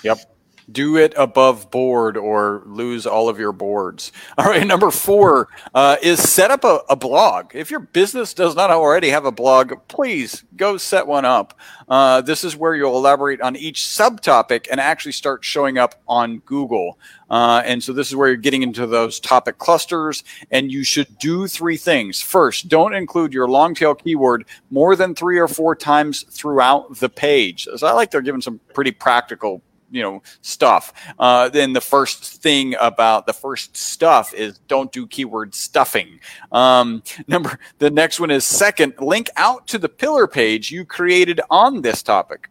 [0.03, 0.28] Yep
[0.71, 4.11] do it above board or lose all of your boards.
[4.37, 7.55] All right, number four uh, is set up a, a, blog.
[7.55, 11.57] If your business does not already have a blog, please go set one up.
[11.87, 16.39] Uh, this is where you'll elaborate on each subtopic and actually start showing up on
[16.39, 16.97] Google.
[17.29, 21.17] Uh, and so this is where you're getting into those topic clusters, and you should
[21.19, 22.21] do three things.
[22.21, 27.09] First, don't include your long tail keyword more than three or four times throughout the
[27.09, 27.67] page.
[27.75, 32.41] So I like they're giving some pretty practical you know stuff uh, then the first
[32.41, 36.19] thing about the first stuff is don't do keyword stuffing
[36.51, 41.41] um, number the next one is second link out to the pillar page you created
[41.49, 42.49] on this topic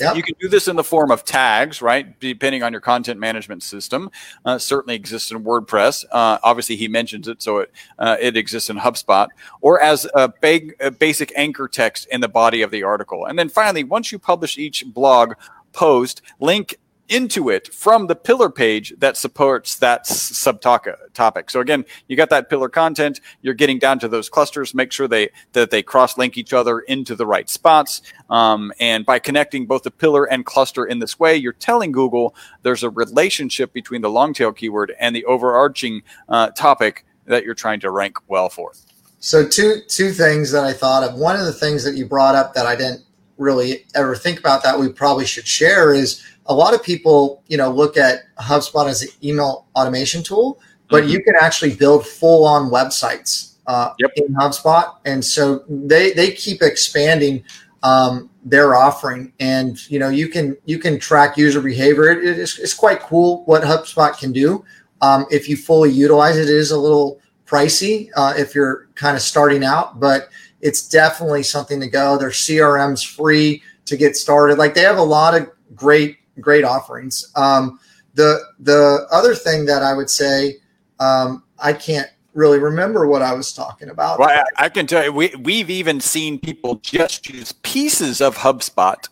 [0.00, 0.16] Yep.
[0.16, 2.18] You can do this in the form of tags, right?
[2.20, 4.10] Depending on your content management system.
[4.44, 6.04] Uh, certainly exists in WordPress.
[6.10, 9.28] Uh, obviously, he mentions it, so it uh, it exists in HubSpot,
[9.60, 13.26] or as a, big, a basic anchor text in the body of the article.
[13.26, 15.34] And then finally, once you publish each blog
[15.72, 16.78] post, link
[17.08, 20.94] into it from the pillar page that supports that subtopic.
[21.14, 21.50] Topic.
[21.50, 23.20] So again, you got that pillar content.
[23.42, 24.74] You're getting down to those clusters.
[24.74, 28.02] Make sure they that they cross link each other into the right spots.
[28.30, 32.34] Um, and by connecting both the pillar and cluster in this way, you're telling Google
[32.62, 37.54] there's a relationship between the long tail keyword and the overarching uh, topic that you're
[37.54, 38.72] trying to rank well for.
[39.18, 41.14] So two two things that I thought of.
[41.16, 43.02] One of the things that you brought up that I didn't
[43.38, 47.56] really ever think about that we probably should share is a lot of people, you
[47.56, 51.12] know, look at HubSpot as an email automation tool, but mm-hmm.
[51.12, 54.10] you can actually build full on websites uh, yep.
[54.16, 54.96] in HubSpot.
[55.04, 57.44] And so they, they keep expanding
[57.82, 62.10] um, their offering and, you know, you can, you can track user behavior.
[62.10, 64.64] It, it's, it's quite cool what HubSpot can do.
[65.00, 69.16] Um, if you fully utilize it, it is a little pricey uh, if you're kind
[69.16, 70.28] of starting out, but
[70.60, 72.18] it's definitely something to go.
[72.18, 74.58] Their CRM's free to get started.
[74.58, 77.30] Like they have a lot of great, great offerings.
[77.36, 77.78] Um,
[78.14, 80.56] the the other thing that I would say,
[80.98, 84.18] um, I can't really remember what I was talking about.
[84.18, 88.36] Well, I, I can tell you, we we've even seen people just use pieces of
[88.36, 89.08] HubSpot,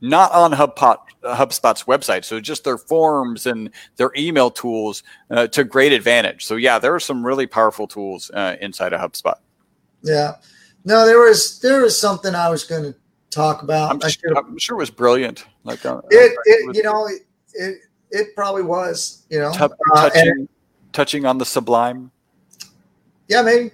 [0.00, 2.24] not on HubSpot HubSpot's website.
[2.24, 6.44] So just their forms and their email tools uh, to great advantage.
[6.44, 9.36] So yeah, there are some really powerful tools uh, inside of HubSpot.
[10.02, 10.36] Yeah.
[10.86, 12.94] No, there was there was something I was going to
[13.30, 13.90] talk about.
[13.90, 15.44] I'm, sure, I'm sure it was brilliant.
[15.64, 17.22] Like uh, it, it you know, it,
[17.54, 17.78] it,
[18.12, 19.24] it probably was.
[19.28, 20.48] You know, T- touching, and,
[20.92, 22.12] touching on the sublime.
[23.26, 23.72] Yeah, maybe.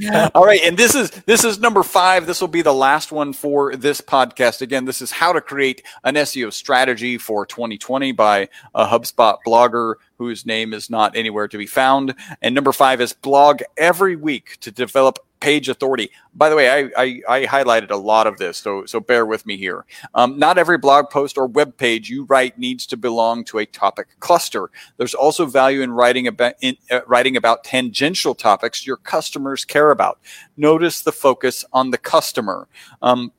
[0.00, 0.28] Yeah.
[0.34, 2.26] All right, and this is this is number five.
[2.26, 4.62] This will be the last one for this podcast.
[4.62, 9.94] Again, this is how to create an SEO strategy for 2020 by a HubSpot blogger
[10.16, 12.14] whose name is not anywhere to be found.
[12.42, 16.10] And number five is blog every week to develop page authority.
[16.34, 19.46] By the way, I, I, I, highlighted a lot of this, so so bear with
[19.46, 19.84] me here.
[20.14, 23.66] Um, not every blog post or web page you write needs to belong to a
[23.66, 24.70] topic cluster.
[24.96, 29.90] There's also value in writing about in, uh, writing about tangential topics your customers care
[29.90, 30.18] about.
[30.56, 32.68] Notice the focus on the customer.
[33.02, 33.32] Um,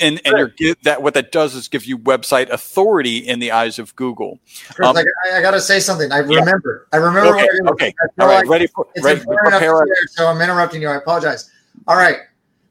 [0.00, 3.78] and and you're that what that does is give you website authority in the eyes
[3.78, 4.40] of Google.
[4.82, 6.10] Um, I, I got to say something.
[6.10, 6.88] I remember.
[6.92, 6.98] Yeah.
[6.98, 7.36] I remember.
[7.36, 7.48] Okay.
[7.68, 7.94] okay.
[8.18, 8.38] All right.
[8.38, 9.20] Like ready for ready.
[9.24, 9.86] Prepare.
[10.08, 10.88] so I'm interrupting you.
[10.88, 11.50] I apologize.
[11.86, 12.18] All right.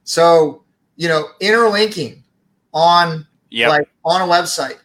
[0.03, 0.63] So
[0.97, 2.23] you know, interlinking
[2.73, 3.69] on yep.
[3.69, 4.77] like on a website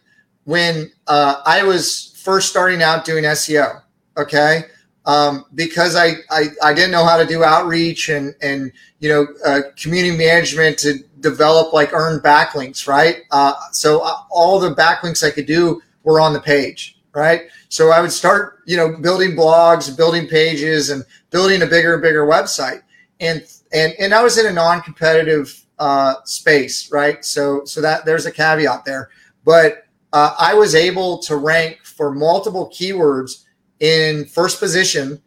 [0.45, 3.81] when uh, I was first starting out doing SEO.
[4.17, 4.63] Okay.
[5.05, 9.27] Um, because I, I, I didn't know how to do outreach and and you know
[9.45, 13.23] uh, community management to develop like earned backlinks, right?
[13.31, 17.43] Uh, so uh, all the backlinks I could do were on the page, right?
[17.69, 22.01] So I would start, you know, building blogs, building pages, and building a bigger and
[22.01, 22.81] bigger website.
[23.19, 27.23] And and and I was in a non-competitive uh, space, right?
[27.25, 29.09] So so that there's a caveat there,
[29.43, 33.43] but uh, I was able to rank for multiple keywords
[33.79, 35.21] in first position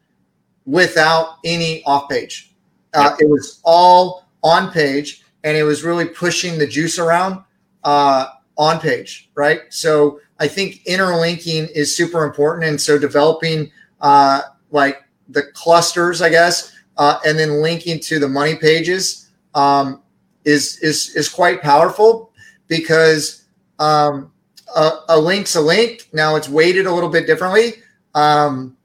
[0.66, 2.55] without any off page.
[2.94, 7.42] Uh, it was all on page and it was really pushing the juice around
[7.85, 8.26] uh,
[8.59, 9.62] on page, right?
[9.70, 16.29] So I think interlinking is super important, and so developing uh, like the clusters, I
[16.29, 20.03] guess, uh, and then linking to the money pages um,
[20.44, 22.33] is is is quite powerful
[22.68, 23.44] because
[23.79, 24.31] um,
[24.76, 26.09] a, a, link's a link.
[26.12, 27.74] Now it's weighted a little bit differently,
[28.14, 28.76] um,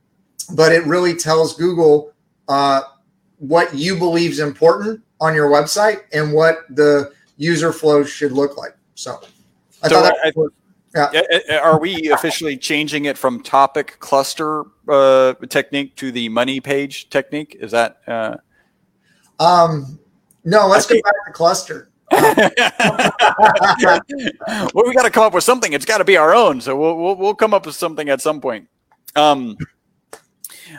[0.56, 2.14] but it really tells Google
[2.48, 2.82] uh,
[3.40, 8.58] what you believe is important on your website and what the user flow should look
[8.58, 8.76] like.
[8.96, 9.20] So,
[9.84, 10.52] I so thought that was,
[10.96, 11.60] yeah.
[11.62, 17.58] Are we officially changing it from topic cluster uh, technique to the money page technique?
[17.60, 17.98] Is that?
[18.08, 18.38] Uh...
[19.40, 20.00] Um,
[20.46, 21.90] no, let's go back to cluster.
[22.12, 22.32] well,
[24.86, 25.74] we got to come up with something.
[25.74, 26.62] It's got to be our own.
[26.62, 28.70] So we'll, we'll, we'll come up with something at some point.
[29.16, 29.58] Um,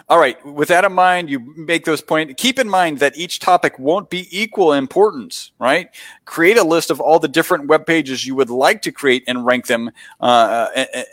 [0.08, 0.44] all right.
[0.44, 2.34] With that in mind, you make those points.
[2.36, 5.90] Keep in mind that each topic won't be equal importance, right?
[6.24, 9.44] Create a list of all the different web pages you would like to create and
[9.44, 10.68] rank them, uh,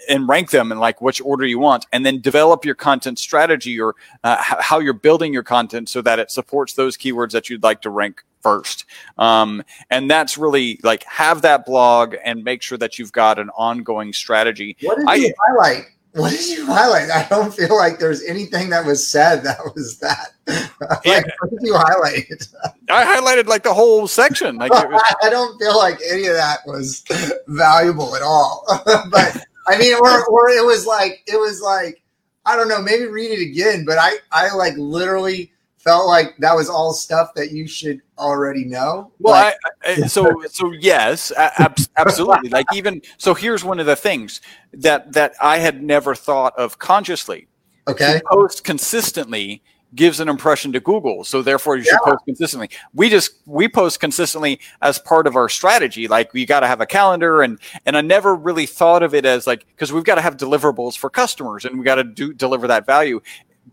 [0.09, 3.79] and rank them in like which order you want, and then develop your content strategy
[3.79, 7.63] or uh, how you're building your content so that it supports those keywords that you'd
[7.63, 8.85] like to rank first.
[9.17, 13.49] Um, and that's really like have that blog and make sure that you've got an
[13.51, 14.75] ongoing strategy.
[14.81, 15.85] What did you I, highlight?
[16.13, 17.09] What did you highlight?
[17.09, 20.33] I don't feel like there's anything that was said that was that.
[20.47, 21.21] like, yeah.
[21.39, 22.47] what did you highlight?
[22.89, 24.57] I highlighted like the whole section.
[24.57, 27.03] Like was- I don't feel like any of that was
[27.47, 28.63] valuable at all.
[28.85, 32.03] but I mean, or, or it was like it was like
[32.45, 32.81] I don't know.
[32.81, 33.83] Maybe read it again.
[33.85, 35.52] But I I like literally
[35.83, 39.11] felt like that was all stuff that you should already know.
[39.19, 42.49] Well, like, I, I, so so yes, ab- absolutely.
[42.49, 44.41] like even so, here's one of the things
[44.73, 47.47] that that I had never thought of consciously.
[47.87, 49.61] Okay, to post consistently
[49.95, 52.11] gives an impression to Google, so therefore you should yeah.
[52.11, 52.69] post consistently.
[52.93, 56.07] We just we post consistently as part of our strategy.
[56.07, 59.25] Like we got to have a calendar, and and I never really thought of it
[59.25, 62.33] as like because we've got to have deliverables for customers, and we got to do
[62.33, 63.19] deliver that value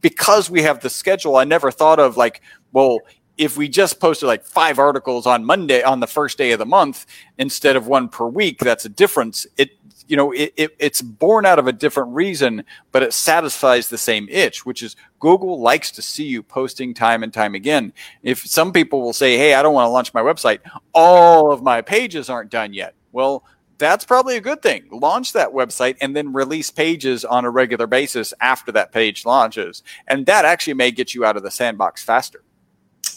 [0.00, 2.40] because we have the schedule, I never thought of like,
[2.72, 3.00] well,
[3.40, 6.66] if we just posted like five articles on Monday on the first day of the
[6.66, 7.06] month
[7.38, 9.46] instead of one per week, that's a difference.
[9.56, 9.70] It
[10.08, 13.96] you know it, it, it's born out of a different reason, but it satisfies the
[13.96, 17.94] same itch, which is Google likes to see you posting time and time again.
[18.22, 20.58] If some people will say, "Hey, I don't want to launch my website,"
[20.92, 22.94] all of my pages aren't done yet.
[23.12, 23.44] Well,
[23.80, 24.84] that's probably a good thing.
[24.92, 29.82] Launch that website and then release pages on a regular basis after that page launches.
[30.06, 32.44] And that actually may get you out of the sandbox faster.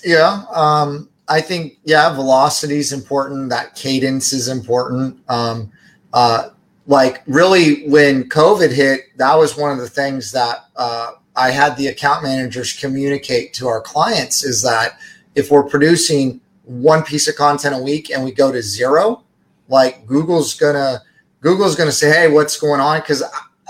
[0.04, 0.43] Yeah.
[0.52, 3.49] Um, I think, yeah, velocity is important.
[3.49, 5.19] That cadence is important.
[5.30, 5.71] Um,
[6.13, 6.49] uh,
[6.88, 11.78] like, really, when COVID hit, that was one of the things that uh, I had
[11.78, 14.97] the account managers communicate to our clients is that
[15.36, 19.23] if we're producing one piece of content a week and we go to zero,
[19.67, 21.02] like Google's gonna
[21.41, 22.99] Google's gonna say, hey, what's going on?
[22.99, 23.30] Because I,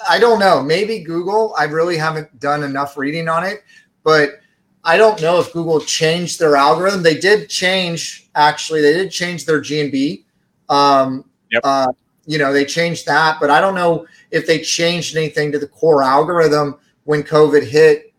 [0.09, 0.61] I don't know.
[0.61, 1.55] Maybe Google.
[1.57, 3.63] I really haven't done enough reading on it,
[4.03, 4.39] but
[4.83, 7.03] I don't know if Google changed their algorithm.
[7.03, 8.81] They did change actually.
[8.81, 10.25] They did change their GMB.
[10.69, 11.61] Um, yep.
[11.63, 11.93] uh,
[12.25, 15.67] you know, they changed that, but I don't know if they changed anything to the
[15.67, 18.13] core algorithm when COVID hit.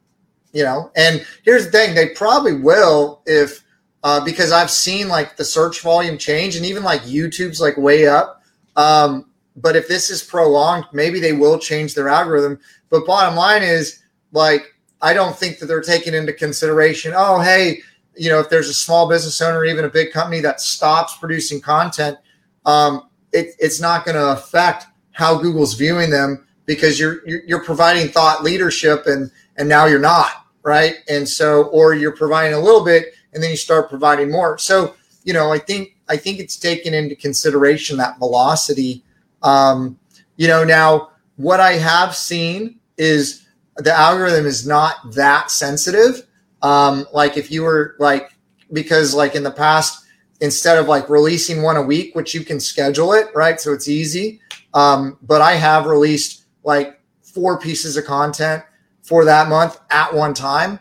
[0.52, 3.63] You know, and here's the thing: they probably will if
[4.04, 8.06] uh, because I've seen like the search volume change and even like YouTube's like way
[8.06, 8.42] up.
[8.76, 12.60] Um, but if this is prolonged, maybe they will change their algorithm.
[12.90, 17.80] But bottom line is like, I don't think that they're taking into consideration, oh, hey,
[18.14, 21.60] you know, if there's a small business owner, even a big company that stops producing
[21.60, 22.18] content,
[22.66, 27.64] um, it, it's not going to affect how Google's viewing them because you're, you're you're
[27.64, 32.58] providing thought leadership and and now you're not right, and so or you're providing a
[32.58, 34.56] little bit and then you start providing more.
[34.58, 39.02] So you know, I think I think it's taken into consideration that velocity.
[39.42, 39.98] Um,
[40.36, 46.26] you know, now what I have seen is the algorithm is not that sensitive.
[46.62, 48.30] Um, like if you were like
[48.72, 50.06] because like in the past,
[50.40, 53.60] instead of like releasing one a week, which you can schedule it, right?
[53.60, 54.40] So it's easy.
[54.74, 58.62] Um, but I have released like four pieces of content
[59.02, 60.78] for that month at one time.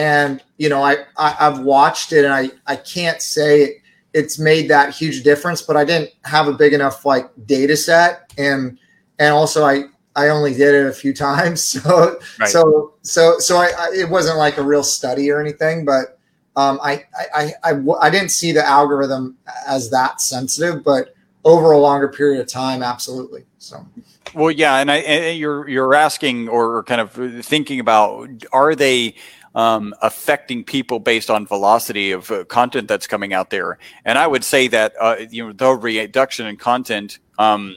[0.00, 3.82] And you know, I, I have watched it and I I can't say it,
[4.14, 8.32] it's made that huge difference, but I didn't have a big enough like data set
[8.38, 8.78] and
[9.18, 9.84] and also I
[10.16, 12.48] I only did it a few times, so right.
[12.48, 16.18] so so so I, I, it wasn't like a real study or anything, but
[16.56, 19.36] um, I, I I I didn't see the algorithm
[19.68, 23.44] as that sensitive, but over a longer period of time, absolutely.
[23.58, 23.86] So.
[24.34, 27.12] Well, yeah, and I and you're you're asking or kind of
[27.44, 29.14] thinking about are they
[29.54, 33.78] um, affecting people based on velocity of uh, content that's coming out there?
[34.04, 37.76] And I would say that uh, you know the reduction in content um,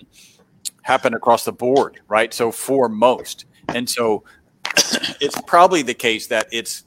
[0.81, 2.33] happened across the board, right?
[2.33, 4.23] So for most, and so
[5.21, 6.85] it's probably the case that it's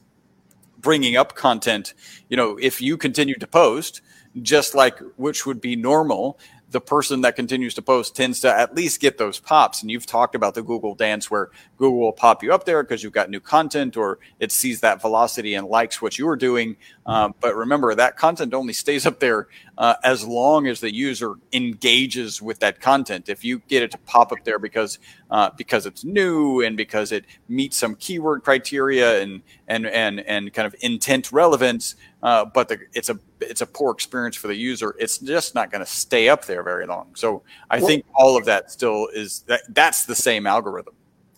[0.78, 1.95] bringing up content.
[2.28, 4.03] You know, if you continue to post,
[4.43, 6.39] just like which would be normal,
[6.71, 9.83] the person that continues to post tends to at least get those pops.
[9.83, 13.03] And you've talked about the Google dance where Google will pop you up there because
[13.03, 16.77] you've got new content or it sees that velocity and likes what you are doing.
[17.07, 19.47] Um, but remember, that content only stays up there
[19.79, 23.29] uh, as long as the user engages with that content.
[23.29, 24.99] If you get it to pop up there because
[25.31, 30.53] uh, because it's new and because it meets some keyword criteria and and and and
[30.53, 34.57] kind of intent relevance, uh, but the, it's a it's a poor experience for the
[34.57, 34.95] user.
[34.99, 37.14] It's just not going to stay up there very long.
[37.14, 40.95] So I well, think all of that still is that that's the same algorithm.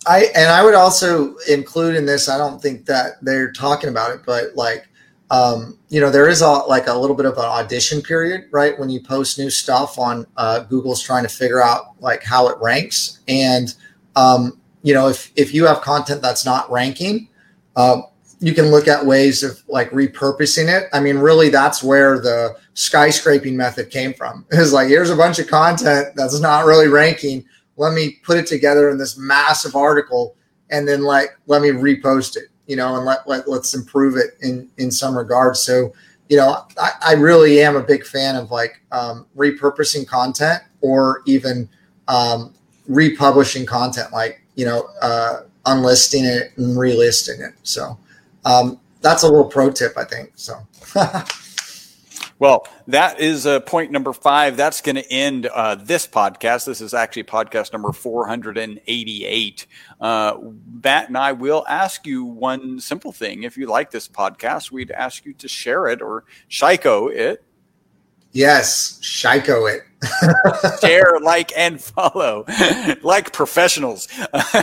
[0.07, 2.29] I and I would also include in this.
[2.29, 4.88] I don't think that they're talking about it, but like
[5.31, 8.77] um, you know, there is a like a little bit of an audition period, right?
[8.79, 12.57] When you post new stuff on uh, Google's trying to figure out like how it
[12.59, 13.73] ranks, and
[14.15, 17.27] um, you know, if if you have content that's not ranking,
[17.75, 18.01] uh,
[18.39, 20.89] you can look at ways of like repurposing it.
[20.93, 24.45] I mean, really, that's where the skyscraping method came from.
[24.51, 27.45] Is like, here's a bunch of content that's not really ranking.
[27.77, 30.35] Let me put it together in this massive article
[30.69, 34.37] and then like let me repost it, you know, and let, let let's improve it
[34.41, 35.59] in in some regards.
[35.59, 35.91] So,
[36.29, 41.23] you know, I, I really am a big fan of like um, repurposing content or
[41.25, 41.67] even
[42.07, 42.53] um,
[42.87, 47.55] republishing content, like you know, uh, unlisting it and relisting it.
[47.63, 47.97] So
[48.45, 50.31] um, that's a little pro tip, I think.
[50.35, 50.55] So.
[52.39, 54.57] Well, that is uh, point number five.
[54.57, 56.65] That's going to end uh, this podcast.
[56.65, 59.67] This is actually podcast number 488.
[59.99, 60.37] Uh,
[60.83, 63.43] Matt and I will ask you one simple thing.
[63.43, 67.43] If you like this podcast, we'd ask you to share it or Shiko it
[68.31, 69.83] Yes, Shiko it.
[70.81, 72.45] Share, like, and follow.
[73.01, 74.07] like professionals.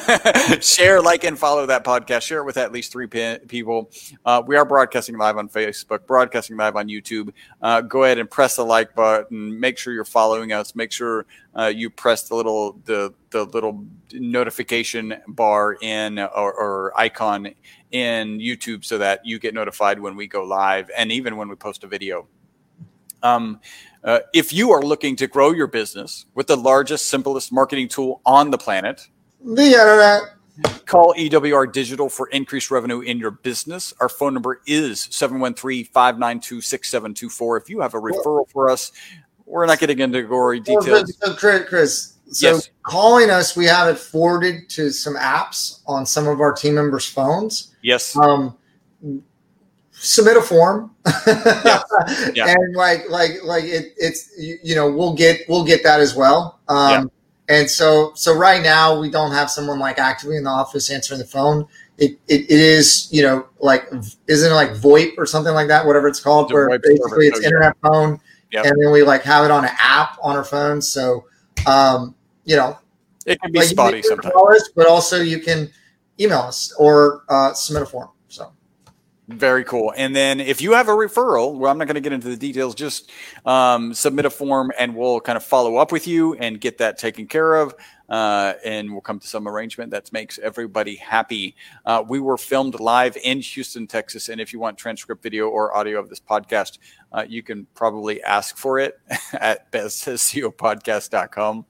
[0.61, 2.23] Share, like, and follow that podcast.
[2.23, 3.91] Share it with at least three people.
[4.25, 7.33] Uh, we are broadcasting live on Facebook, broadcasting live on YouTube.
[7.61, 9.59] Uh, go ahead and press the like button.
[9.61, 10.75] Make sure you're following us.
[10.75, 11.27] Make sure
[11.57, 17.49] uh, you press the little the the little notification bar in or, or icon
[17.93, 21.55] in YouTube so that you get notified when we go live and even when we
[21.55, 22.27] post a video.
[23.23, 23.61] Um,
[24.07, 28.23] uh, if you are looking to grow your business with the largest, simplest marketing tool
[28.25, 29.07] on the planet,
[29.45, 30.23] the internet.
[30.87, 33.93] Call EWR Digital for increased revenue in your business.
[34.01, 37.57] Our phone number is 713 592 6724.
[37.59, 38.93] If you have a referral for us,
[39.45, 41.15] we're not getting into gory details.
[41.19, 42.71] So, Chris, so yes.
[42.85, 47.07] calling us, we have it forwarded to some apps on some of our team members'
[47.07, 47.75] phones.
[47.83, 48.17] Yes.
[48.17, 48.57] Um,
[49.99, 50.95] submit a form
[51.27, 51.83] yeah.
[52.35, 52.49] Yeah.
[52.49, 56.61] and like like like it, it's you, know we'll get we'll get that as well
[56.69, 57.11] um,
[57.49, 57.61] yeah.
[57.61, 61.19] and so so right now we don't have someone like actively in the office answering
[61.19, 61.67] the phone
[61.99, 63.91] it, it, it is you know like
[64.29, 67.45] isn't it like VoIP or something like that whatever it's called where basically it's oh,
[67.45, 68.21] internet phone
[68.53, 68.67] yep.
[68.67, 71.25] and then we like have it on an app on our phone so
[71.67, 72.79] um, you know
[73.25, 75.71] it can be like spotty sometimes us, but also you can
[76.21, 78.11] email us or uh, submit a form
[79.29, 79.93] very cool.
[79.97, 82.37] And then if you have a referral, well, I'm not going to get into the
[82.37, 83.11] details, just
[83.45, 86.99] um, submit a form and we'll kind of follow up with you and get that
[86.99, 87.75] taken care of.
[88.09, 91.57] uh, and we'll come to some arrangement that makes everybody happy.
[91.85, 95.77] Uh, we were filmed live in Houston, Texas, and if you want transcript video or
[95.77, 96.79] audio of this podcast,
[97.13, 99.01] uh, you can probably ask for it
[99.33, 101.65] at bestseopodcast.com.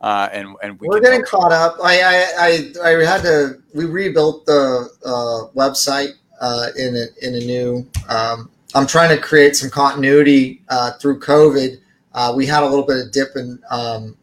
[0.00, 1.76] Uh, and and we are getting caught up.
[1.82, 3.62] I, I, I I had to.
[3.74, 7.88] We rebuilt the uh, website uh, in a, in a new.
[8.08, 11.80] Um, I'm trying to create some continuity uh, through COVID.
[12.12, 14.16] Uh, we had a little bit of dip in, um,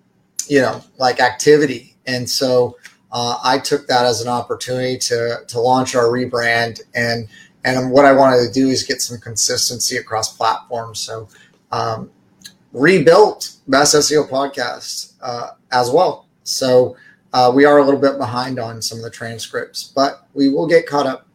[0.47, 2.77] you know, like activity, and so
[3.11, 6.81] uh, I took that as an opportunity to to launch our rebrand.
[6.93, 7.27] And
[7.63, 10.99] and what I wanted to do is get some consistency across platforms.
[10.99, 11.29] So
[11.71, 12.11] um,
[12.73, 16.27] rebuilt Best SEO Podcast uh, as well.
[16.43, 16.95] So
[17.33, 20.67] uh, we are a little bit behind on some of the transcripts, but we will
[20.67, 21.27] get caught up.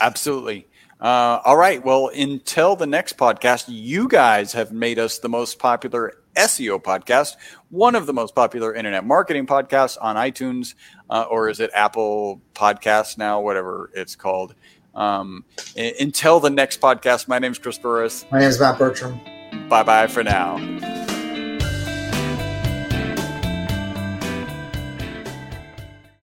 [0.00, 0.68] Absolutely.
[1.00, 1.84] Uh, all right.
[1.84, 7.36] Well, until the next podcast, you guys have made us the most popular SEO podcast,
[7.70, 10.74] one of the most popular internet marketing podcasts on iTunes,
[11.10, 14.54] uh, or is it Apple Podcasts now, whatever it's called.
[14.94, 15.44] Um,
[15.76, 18.24] until the next podcast, my name is Chris Burres.
[18.30, 19.20] My name is Matt Bertram.
[19.68, 21.13] Bye bye for now.